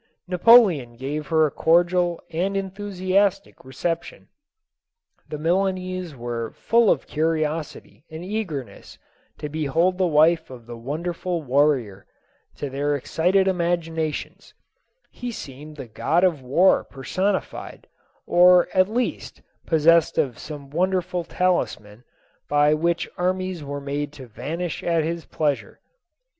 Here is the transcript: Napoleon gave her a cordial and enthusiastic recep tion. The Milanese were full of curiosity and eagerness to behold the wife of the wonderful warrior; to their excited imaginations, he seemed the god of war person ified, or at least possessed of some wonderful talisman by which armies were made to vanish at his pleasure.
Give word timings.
Napoleon 0.27 0.95
gave 0.95 1.27
her 1.27 1.45
a 1.45 1.51
cordial 1.51 2.19
and 2.31 2.57
enthusiastic 2.57 3.57
recep 3.57 4.01
tion. 4.01 4.29
The 5.29 5.37
Milanese 5.37 6.15
were 6.15 6.53
full 6.53 6.89
of 6.89 7.05
curiosity 7.05 8.03
and 8.09 8.25
eagerness 8.25 8.97
to 9.37 9.47
behold 9.47 9.99
the 9.99 10.07
wife 10.07 10.49
of 10.49 10.65
the 10.65 10.75
wonderful 10.75 11.43
warrior; 11.43 12.07
to 12.55 12.67
their 12.67 12.95
excited 12.95 13.47
imaginations, 13.47 14.55
he 15.11 15.31
seemed 15.31 15.75
the 15.77 15.85
god 15.85 16.23
of 16.23 16.41
war 16.41 16.83
person 16.83 17.35
ified, 17.35 17.83
or 18.25 18.69
at 18.73 18.89
least 18.89 19.43
possessed 19.67 20.17
of 20.17 20.39
some 20.39 20.71
wonderful 20.71 21.23
talisman 21.23 22.03
by 22.49 22.73
which 22.73 23.07
armies 23.19 23.63
were 23.63 23.79
made 23.79 24.11
to 24.13 24.25
vanish 24.25 24.81
at 24.81 25.03
his 25.03 25.25
pleasure. 25.25 25.79